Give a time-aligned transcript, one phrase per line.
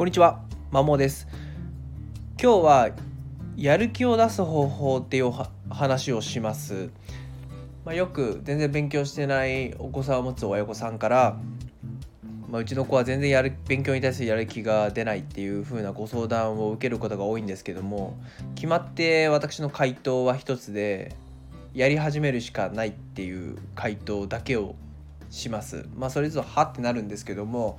[0.00, 1.28] こんにちは、まもです。
[2.42, 2.90] 今日は
[3.54, 5.30] やる気を出す方法っていう
[5.68, 6.88] 話をします。
[7.84, 11.36] まあ、よく全然勉強してないお子さんを持つ親御さんから、
[12.48, 18.18] まあ、うちの子は全然やる勉強に対するやる気が出ないっていう風なご相談を受けることが多いんですけども
[18.54, 21.14] 決まって私の回答は一つで
[21.74, 24.76] やり始めるしかないっていう回答だけを
[25.28, 25.86] します。
[25.94, 27.78] まあそれぞれはってなるんですけども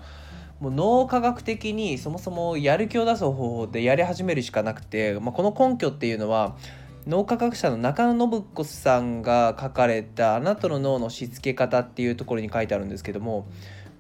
[0.62, 6.56] もう脳科学的にそもそもやる気を出す方法でやり始めるしかなくて、まあ、この根拠っていうのは
[7.08, 13.48] 脳科学者の中野信子さんが書かれた「あなたの脳のしつけ方」っていうところに書いてあるんですけども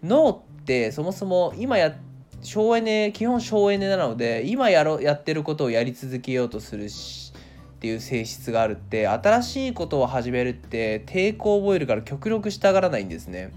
[0.03, 1.95] 脳ってそもそも今や
[2.43, 7.33] 省エネ基本省エネなので今やろやってることをやり続けようとするし
[7.75, 13.51] っていう性質があるって新しいことを始めるって抵抗を覚えるから極力したがらないんですね。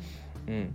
[0.48, 0.74] うん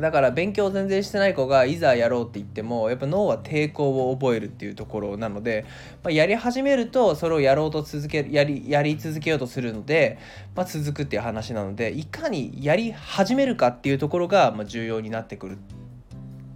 [0.00, 5.64] だから勉強全然してない子がいざやろうって言ってもやっぱ脳は抵抗を覚えるっていうところなので、
[6.02, 10.18] まあ、やり始めるとそれをやろうと続けやりやり続けようとするので、
[10.56, 15.58] まあ、続くっていう話なのでいかにやり始めるかっていうところが、ま、重要になってくる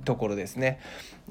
[0.04, 0.80] ところですね。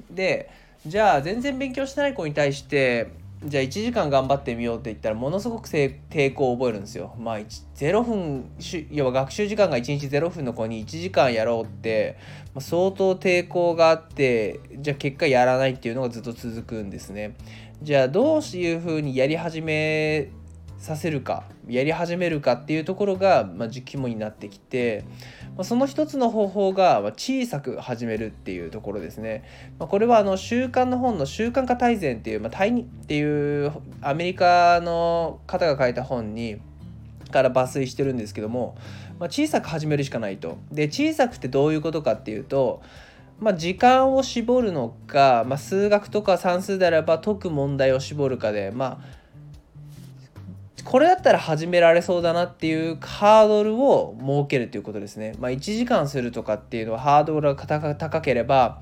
[0.10, 0.50] で
[0.86, 3.12] じゃあ全然勉強してない子に対して
[3.44, 7.16] じゃあ1時間頑張ってみようって言ったらものすごく抵抗を覚えるんですよ。
[7.20, 7.38] まあ
[7.76, 8.50] 0分
[8.92, 12.18] 要は学習時間が1日0分の子に1時間やろうって、
[12.56, 17.36] まあ、相当抵抗があってじゃあ結果やらないっていうのがずっと続くんですね。
[17.84, 20.30] じゃあどういうふうにやり始め
[20.78, 25.06] させるかやり始めるかっていうところが、まあ、肝になってきて、
[25.56, 29.44] まあ、その一つの方法がまあ小さく始めるっていうところですね。
[29.80, 36.60] まあ、これはあの習慣の本の習慣化大全っていう、まあ、タイっていうアメリカの方が書いた本に
[37.32, 38.78] から抜粋してるんですけども、
[39.20, 40.58] まあ、小さく始めるしかないと。
[40.72, 42.82] で小さくってどういうことかっていうと
[43.40, 49.27] まあ、時間を絞るのか、まあ、数学とか算数であれば解く問題を絞るかで、まあ、
[50.88, 55.34] これだったら始められそうだなっていうハードルを設けるということですね。
[55.38, 58.82] まあ、1時間するとかっていうのはハードルが高ければ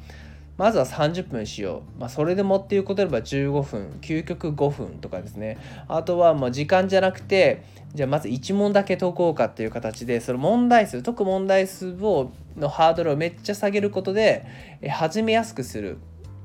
[0.56, 2.00] まずは30分しよう。
[2.00, 5.58] まあ、それでもっていうことであれば15分、究極5分とかですね。
[5.88, 7.64] あとはま時間じゃなくて、
[7.96, 14.46] じゃあまず1問だけ解こうかっていう形で、その問題数、解く問題数をのハードルをめっちゃ下げることで、
[14.82, 15.98] え始めやすくする。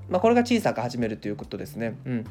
[0.09, 1.97] まあ、これが小さく始めるということですね。
[2.07, 2.25] うん。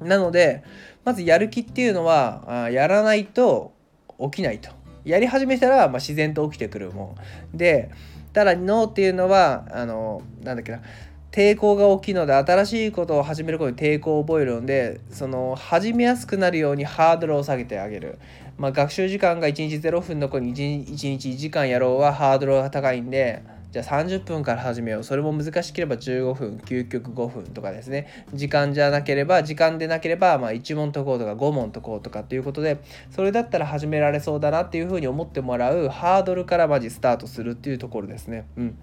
[0.00, 0.62] なので
[1.04, 3.72] まずやる気っていうのはあやらないと
[4.18, 4.70] 起きないと。
[5.04, 6.90] やり始めたら、まあ、自然と起きてくる。
[6.90, 7.16] も
[7.54, 7.90] んで
[8.32, 10.82] ただ脳っていうのはあのなんだっけな。
[11.36, 18.18] 抵抗が大きいので新しいことを始めることに抵抗を覚えるのでその始めやすくなるようにハードルを下げてあげる、
[18.56, 23.42] まあ、学習時間が1日0分の子に 1, 1日1時間やろうはハードルが高いんで
[23.76, 25.04] じゃあ30分から始めよう。
[25.04, 28.06] それも難しければ15分究極5分とかですね。
[28.32, 32.78] 時間じゃなければ時間でなければまあ1問解こうとか5問解こうとかっていうことで
[33.10, 38.46] それだったら始められそうだなっていうふうに思ってもらうハードルからまずスタートするっていうところですね。
[38.56, 38.78] うん。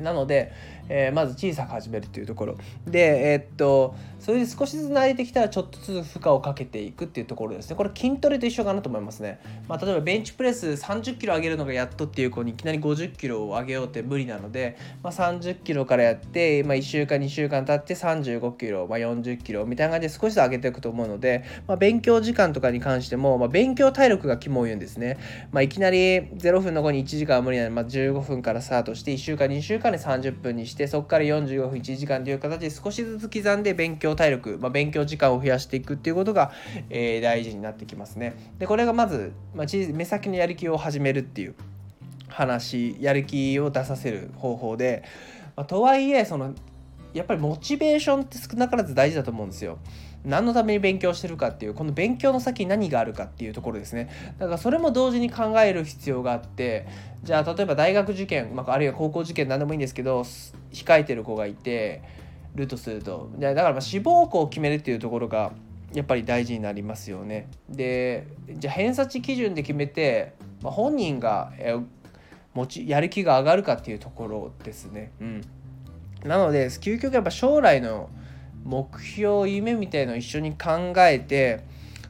[0.00, 0.52] なので、
[0.88, 2.56] えー、まず小さく始めるっていうところ。
[2.86, 7.76] でえー、っとそれで少しずつ慣れてきたらちょっとずつ負荷をかけていくっていうところですね。
[7.76, 9.38] これ筋トレと一緒かなと思いますね、
[9.68, 25.18] まあ、例えばベンチプレス30キロ上げるのがやっとっていう子にいきなり50キロを上げようって無理なので、まあ、30キロからやって、まあ、1週間2週間経って35キロ、まあ、40キロみたいな感じで少しずつ上げていくと思うので、まあ、勉強時間とかに関しても、まあ、勉強体力が肝を言うんですね、
[25.52, 36.52] まあ、いきなり0分の後に1時間は無理なので、まあ、15分からスタートして1週間2週間で30分にしてそこから45分1時間という形で少しずつ刻んで勉強体力、まあ、勉強時間を増やしていくっていうことが、
[36.90, 38.36] えー、大事になってきますね。
[38.58, 41.54] でこれがまず、まあ、目先のやる気を始めるっていう
[42.28, 45.04] 話やる気を出させる方法で、
[45.56, 46.54] まあ、とはいえその
[47.12, 49.78] やっぱりモチベーションって少なからず大事だと思うんですよ。
[50.24, 54.08] 何のために勉強してるかっていうこの勉強の先に何があるかっていうところですね。
[54.38, 56.86] だからそれも同時に考える必要があって
[57.22, 60.22] じゃあ例えば大学受験、まあ、あるいは高校受験何でもいいんですけど
[60.72, 62.02] 控えてる子がいて
[62.54, 63.30] るとすると。
[63.38, 65.52] だからま志望校を決めるっていうところが
[65.92, 67.48] やっぱり大事になりますよね。
[67.68, 71.52] でじゃあ偏差値基準で決めて、まあ、本人が
[72.54, 75.12] 持ちやる気が上がるかっていうところですね。
[75.20, 75.40] うん。
[76.24, 78.08] なので究極やっぱ将来の
[78.64, 81.64] 目標夢みたいのを一緒に考えて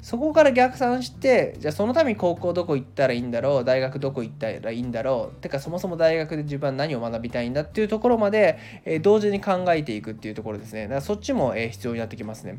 [0.04, 10.82] そこから逆算してじゃあそのために高校どこ行ったらいいんだろう大学どこ行ったらいいんだろうてかそもそも大学で自分は何を学びたいんだっていうところまで、えー、同時に考えていくっていうところですね。
[10.82, 12.58] だからそっちも、えー、必要になってきますね。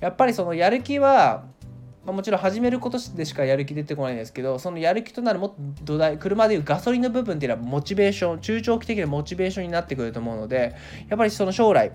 [0.00, 1.44] やっぱりそのやる気は
[2.06, 10.76] ま、もちろん始めることでしかやる気出てこないんですけどそのやる気となるもっと土台車でいうガソリンの部分っていうのはモチベーション中長期的なモチベーションになってくると思うので
[11.08, 11.90] やっぱりその将来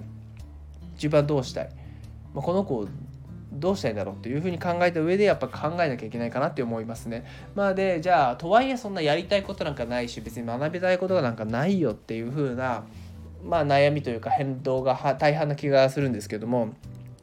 [1.02, 1.70] 自分はどうしたい、
[2.36, 2.88] まあ、この子を
[3.54, 7.26] どうしたいんだろうっていうふうに考えた上でやっぱ考えなきゃいけないかなって思いますね。
[7.54, 12.86] まあでじゃあとはいえそんなやりたいことなんかないし別に学びたいことがなんかないよっていうふうな
[13.44, 16.74] まあ悩みというか変動が大半な気がするんですけども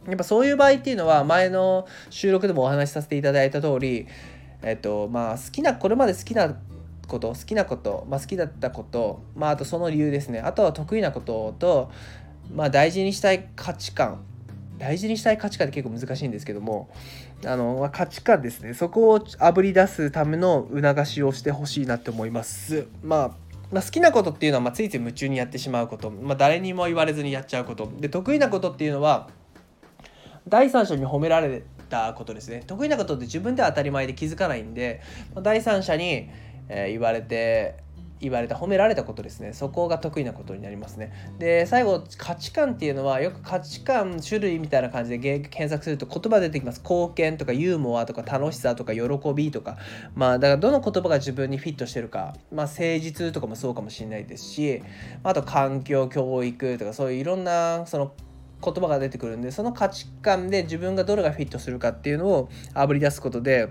[0.07, 4.07] やっぱそういう場合っていうのは前の収録でもお話しさせていただいた通り
[4.63, 6.59] えっとまあ好きなこれまで好きな
[7.07, 11.91] こと好きなこと、まあ、好きだったこと、まあ、あとその理由ですねあとは得意なことと、
[12.55, 14.25] まあ、大事にしたい価値観。
[14.79, 16.89] 大事にしたい価値観って結構難しいんですけども
[17.45, 18.75] あの価値観ですね。
[18.75, 22.87] そこをあぶり出すための促しをしてほしいなって思います。
[23.03, 27.91] まあまあ、好きなことっていうのはまついつい夢中にやってしまうこと、まあ、誰にも言われずにやっちゃうこと。
[27.99, 29.29] で得意なことっていうのは
[30.49, 32.63] 第三者に褒められたことですね。
[32.67, 35.03] 得意なことって自分では当たり前で気づかないんで、
[35.35, 36.31] まあ、第三者に、
[36.69, 37.77] えー、言われて
[38.21, 39.53] 言われた褒められたことですね。
[39.53, 41.13] そこが得意なことになりますね。
[41.39, 46.81] で最後価値観っていうのはよく価値観種類みたいな感じで検索すると言葉出てきます。
[46.81, 49.03] 貢献とかユーモアとか楽しさとか喜
[49.35, 49.77] びとか。
[50.15, 52.35] まあだからどの言葉が自分にフィットしてるか。
[52.53, 54.83] まあ誠実とかもそうかもしれないですし。
[55.23, 58.13] あと環境教育とかそういういろんなその
[58.63, 63.69] 言葉が出てくるんでその価値観で自分がどれがフィットするかっていうのをあぶり出すことで、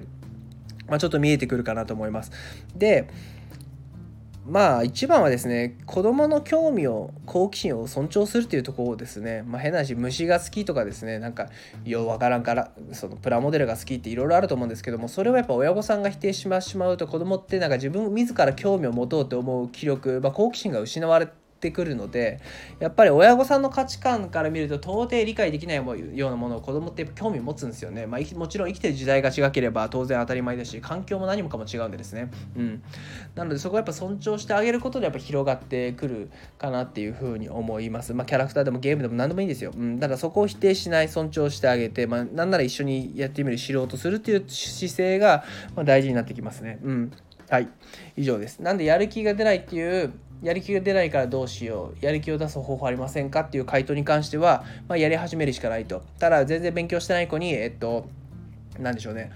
[0.87, 2.31] まあ、ちょっと見えてくるかなと思います。
[2.75, 3.09] で
[4.49, 11.49] まあ一番はですね子どもの興味を好奇心を尊重するというところをですね、まあ、変な話虫が好きとかですねなんか
[11.83, 22.39] ようわからんからそのプラモデルが好きっていろいろあると思うんですけどもそれをやっぱ親御さんが否定してしまうと子どもってなんか自分自ら興味を持とうと思う気力、まあ、好奇心が失われてってくるので
[22.79, 32.83] やっぱり親御さんの価値観から見ると到底理解できないようなものを子供って興味持つんですよね、まあ、もちろん生きてる時代が違ければ当然当たり前だし環境も何もかも違うんでですね、うん、
[33.35, 38.13] なのでそこはやっぱ尊重してあげることでやっぱ広がってくるかなっていうふうに思います。
[38.13, 45.43] まあキャラクターでもゲームでも何でもいいんですよ、うん、だからそこを否定しない尊重してあげて、まあ、なんなら一緒にやってみる知ろうとするっていう姿勢が
[45.83, 46.79] 大事になってきますね。
[46.83, 47.11] うん。
[47.49, 47.69] はい。
[48.15, 48.59] 以上です。
[48.59, 50.13] なんでやる気が出ないっていう
[50.43, 53.39] やる気が出ないからどうしようやる気を出す方法ありませんか？
[53.41, 56.03] っていう回答に関しては、まあ、やり始めるしかないと。
[56.19, 58.07] ただ全然勉強してない子にえっと
[58.77, 59.31] 何でしょうね。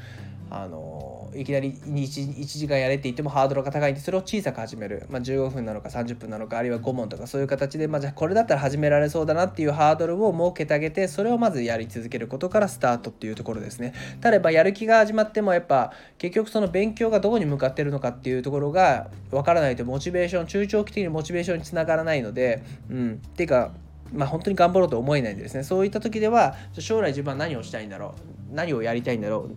[0.50, 13.94] あのいきなり 1, 1時間やれって言ってもハードルが高いんでそれを小さく始める、まあ、15分なのか30分なのかあるいは5問とかそういう形で、まあ、じゃあこれだったら始められそうだなっていうハードルを設けてあげてそれをまずやり続けることからスタートっていうところですね。
[14.20, 23.22] ただばやる気が始まってもやっぱ結局その勉強がどこに向かってるのかっていうところがわからないとモチベーション中長期的にモチベーションにつながらないのでうん。
[23.26, 23.72] っていうか
[24.14, 25.64] まあ、本当に頑張ろうと思えないんですね。
[25.64, 28.41] そういった時では将来自分は何をしたいんだろう。
[28.52, 29.54] 何をやりたいんだろうっ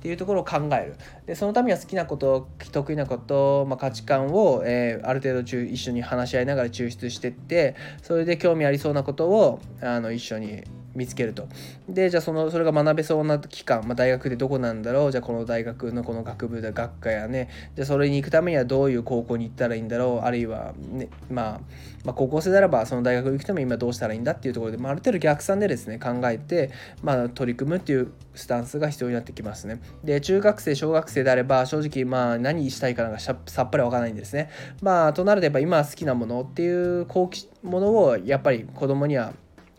[0.00, 0.96] ていうところを考える。
[1.26, 10.62] でそのためには好きなこと得意なこと、まあ、価値観を、えー、ある程度中一緒に話し合いながら抽出してってそれで興味ありそうなことをあの一緒に
[10.96, 11.46] 見つけると。
[11.88, 15.12] でじゃあそのそれが学べそうな期間、まあ、大学でどこなんだろう？
[15.12, 20.26] じゃあこの大学のこの学部で学科やねじゃあそれに行くためにはどういう高校に行ったらいいんだろう？
[20.26, 21.60] あるいは、ねまあ、
[22.04, 26.70] まあ高校生ならばその大学に行くために今どうしたらいいんだっていうところで、まあ、ある程度逆算でですね考えて、
[27.02, 29.80] まあ、取り組むっていうスタンスが必要になってきますね。
[30.04, 34.50] で中学生小学生であれば正直まあ何したいかなんかさっぱりわからないんですね。
[34.82, 39.32] まあとなるとやっぱ今好きなものっていう好奇ものをやっぱり子供には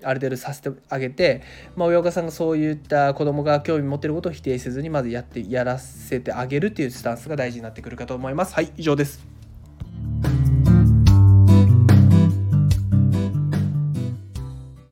[0.04, 1.42] ある程度させてあげて、
[1.76, 8.54] まあ、親御さんがそういった子供が興味持ってることを否定せずにまずやってやらせてあげるっていうスタンスが大事になってくるかと思います。
[8.54, 9.37] はい以上です。